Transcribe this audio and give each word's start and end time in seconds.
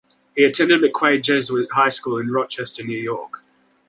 He 0.35 0.43
attended 0.45 0.81
McQuaid 0.81 1.21
Jesuit 1.21 1.71
High 1.73 1.89
School 1.89 2.17
in 2.17 2.31
Rochester, 2.31 2.83
New 2.83 2.97
York. 2.97 3.43